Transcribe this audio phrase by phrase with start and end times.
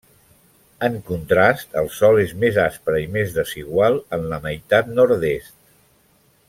[0.85, 5.59] En contrast, el sòl és més aspre i més desigual en la meitat nord-est.